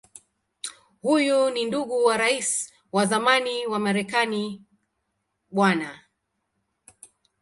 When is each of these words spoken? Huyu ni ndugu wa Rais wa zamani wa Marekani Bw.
Huyu 1.01 1.49
ni 1.49 1.65
ndugu 1.65 2.05
wa 2.05 2.17
Rais 2.17 2.73
wa 2.91 3.05
zamani 3.05 3.65
wa 3.67 3.79
Marekani 3.79 4.61
Bw. 5.51 5.81